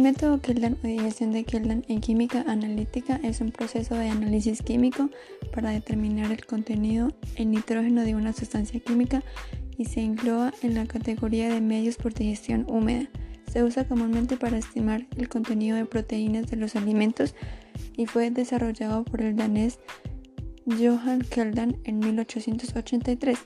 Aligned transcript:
método 0.00 0.40
Keldan 0.40 0.78
o 0.82 0.86
digestión 0.86 1.32
de 1.32 1.44
Keldan 1.44 1.84
en 1.88 2.00
química 2.00 2.44
analítica 2.48 3.20
es 3.22 3.40
un 3.40 3.52
proceso 3.52 3.94
de 3.94 4.08
análisis 4.08 4.62
químico 4.62 5.10
para 5.52 5.70
determinar 5.70 6.32
el 6.32 6.46
contenido 6.46 7.12
en 7.36 7.50
nitrógeno 7.50 8.02
de 8.02 8.14
una 8.14 8.32
sustancia 8.32 8.80
química 8.80 9.22
y 9.76 9.84
se 9.84 10.00
engloba 10.00 10.52
en 10.62 10.74
la 10.74 10.86
categoría 10.86 11.52
de 11.52 11.60
medios 11.60 11.96
por 11.96 12.14
digestión 12.14 12.64
húmeda. 12.68 13.08
Se 13.52 13.62
usa 13.62 13.86
comúnmente 13.86 14.36
para 14.36 14.58
estimar 14.58 15.06
el 15.16 15.28
contenido 15.28 15.76
de 15.76 15.84
proteínas 15.84 16.46
de 16.46 16.56
los 16.56 16.76
alimentos 16.76 17.34
y 17.96 18.06
fue 18.06 18.30
desarrollado 18.30 19.04
por 19.04 19.20
el 19.20 19.36
danés 19.36 19.78
Johan 20.66 21.20
Keldan 21.20 21.76
en 21.84 21.98
1883. 21.98 23.38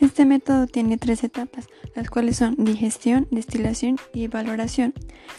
Este 0.00 0.24
método 0.24 0.66
tiene 0.66 0.96
tres 0.96 1.24
etapas, 1.24 1.66
las 1.94 2.08
cuales 2.08 2.38
son 2.38 2.56
digestión, 2.56 3.28
destilación 3.30 3.96
y 4.14 4.28
valoración. 4.28 4.94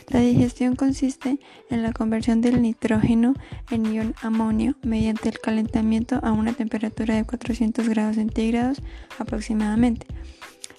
La 0.09 0.19
digestión 0.19 0.75
consiste 0.75 1.39
en 1.71 1.81
la 1.81 1.91
conversión 1.93 2.41
del 2.41 2.61
nitrógeno 2.61 3.33
en 3.71 3.91
ion 3.91 4.13
amonio 4.21 4.75
mediante 4.83 5.29
el 5.29 5.39
calentamiento 5.39 6.19
a 6.21 6.31
una 6.31 6.53
temperatura 6.53 7.15
de 7.15 7.25
400 7.25 7.89
grados 7.89 8.17
centígrados 8.17 8.83
aproximadamente. 9.17 10.05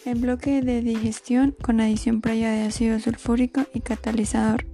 El 0.05 0.21
bloque 0.21 0.63
de 0.63 0.80
digestión 0.80 1.57
con 1.61 1.80
adición 1.80 2.21
previa 2.21 2.53
de 2.53 2.63
ácido 2.63 3.01
sulfúrico 3.01 3.67
y 3.75 3.80
catalizador 3.80 4.65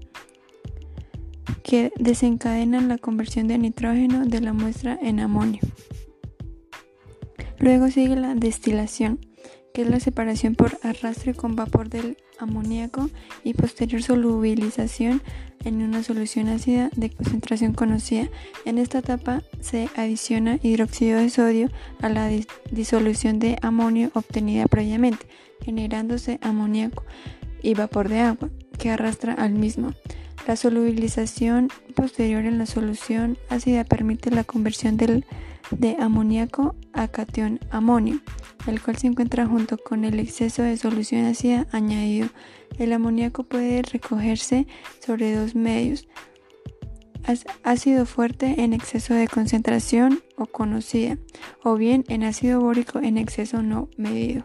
que 1.62 1.92
desencadenan 1.96 2.88
la 2.88 2.98
conversión 2.98 3.48
de 3.48 3.56
nitrógeno 3.56 4.26
de 4.26 4.40
la 4.42 4.52
muestra 4.52 4.98
en 5.00 5.20
amonio. 5.20 5.60
Luego 7.58 7.90
sigue 7.90 8.16
la 8.16 8.34
destilación, 8.34 9.18
que 9.74 9.82
es 9.82 9.88
la 9.88 10.00
separación 10.00 10.54
por 10.54 10.78
arrastre 10.82 11.34
con 11.34 11.56
vapor 11.56 11.88
del 11.88 12.16
amoníaco 12.38 13.10
y 13.42 13.54
posterior 13.54 14.02
solubilización 14.02 15.22
en 15.64 15.82
una 15.82 16.02
solución 16.02 16.48
ácida 16.48 16.90
de 16.94 17.10
concentración 17.10 17.74
conocida. 17.74 18.28
En 18.64 18.78
esta 18.78 18.98
etapa 18.98 19.42
se 19.60 19.88
adiciona 19.96 20.58
hidróxido 20.62 21.18
de 21.18 21.30
sodio 21.30 21.70
a 22.00 22.08
la 22.08 22.30
disolución 22.70 23.38
de 23.40 23.58
amonio 23.60 24.10
obtenida 24.14 24.66
previamente, 24.66 25.26
generándose 25.64 26.38
amoníaco 26.42 27.02
y 27.60 27.74
vapor 27.74 28.08
de 28.08 28.20
agua 28.20 28.50
que 28.78 28.90
arrastra 28.90 29.34
al 29.34 29.52
mismo. 29.52 29.94
La 30.46 30.56
solubilización 30.56 31.68
posterior 31.94 32.44
en 32.46 32.58
la 32.58 32.66
solución 32.66 33.36
ácida 33.50 33.84
permite 33.84 34.30
la 34.30 34.44
conversión 34.44 34.96
del 34.96 35.26
de 35.70 35.96
amoníaco 35.98 36.74
a 36.92 37.08
catión 37.08 37.60
amonio, 37.70 38.20
el 38.66 38.80
cual 38.80 38.96
se 38.96 39.06
encuentra 39.06 39.46
junto 39.46 39.78
con 39.78 40.04
el 40.04 40.18
exceso 40.18 40.62
de 40.62 40.76
solución 40.76 41.24
ácida 41.24 41.66
añadido. 41.72 42.28
El 42.78 42.92
amoníaco 42.92 43.44
puede 43.44 43.82
recogerse 43.82 44.66
sobre 45.04 45.34
dos 45.34 45.54
medios, 45.54 46.08
ácido 47.62 48.06
fuerte 48.06 48.62
en 48.62 48.72
exceso 48.72 49.14
de 49.14 49.28
concentración 49.28 50.22
o 50.36 50.46
conocida, 50.46 51.18
o 51.62 51.74
bien 51.76 52.04
en 52.08 52.24
ácido 52.24 52.60
bórico 52.60 53.00
en 53.00 53.18
exceso 53.18 53.62
no 53.62 53.88
medido. 53.96 54.44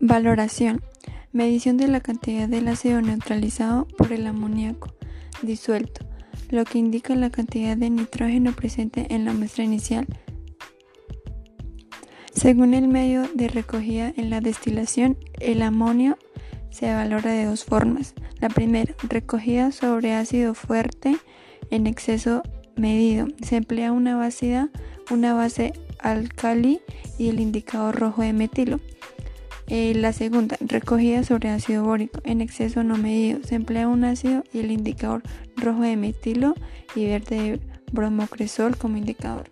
Valoración. 0.00 0.82
Medición 1.30 1.76
de 1.76 1.88
la 1.88 2.00
cantidad 2.00 2.48
del 2.48 2.68
ácido 2.68 3.02
neutralizado 3.02 3.86
por 3.86 4.12
el 4.12 4.26
amoníaco 4.26 4.94
disuelto 5.42 6.07
lo 6.48 6.64
que 6.64 6.78
indica 6.78 7.14
la 7.14 7.30
cantidad 7.30 7.76
de 7.76 7.90
nitrógeno 7.90 8.52
presente 8.52 9.06
en 9.10 9.24
la 9.24 9.32
muestra 9.32 9.64
inicial. 9.64 10.06
Según 12.32 12.74
el 12.74 12.86
medio 12.88 13.24
de 13.34 13.48
recogida 13.48 14.12
en 14.16 14.30
la 14.30 14.40
destilación, 14.40 15.18
el 15.40 15.60
amonio 15.62 16.16
se 16.70 16.92
valora 16.94 17.32
de 17.32 17.46
dos 17.46 17.64
formas. 17.64 18.14
La 18.40 18.48
primera, 18.48 18.94
recogida 19.08 19.72
sobre 19.72 20.14
ácido 20.14 20.54
fuerte 20.54 21.16
en 21.70 21.86
exceso 21.86 22.42
medido. 22.76 23.26
Se 23.42 23.56
emplea 23.56 23.90
una 23.90 24.16
base, 24.16 25.72
alcali 25.98 26.80
y 27.18 27.28
el 27.28 27.40
indicador 27.40 27.96
rojo 27.96 28.22
de 28.22 28.32
metilo. 28.32 28.80
Eh, 29.66 29.92
la 29.94 30.12
segunda, 30.12 30.56
recogida 30.60 31.24
sobre 31.24 31.50
ácido 31.50 31.84
bórico 31.84 32.20
en 32.24 32.40
exceso 32.40 32.84
no 32.84 32.96
medido. 32.96 33.40
Se 33.42 33.56
emplea 33.56 33.88
un 33.88 34.04
ácido 34.04 34.44
y 34.52 34.60
el 34.60 34.70
indicador 34.70 35.22
rojo 35.60 35.82
de 35.82 35.96
metilo 35.96 36.54
y 36.94 37.06
verde 37.06 37.36
de 37.36 37.60
bromocresol 37.92 38.76
como 38.76 38.96
indicador. 38.96 39.48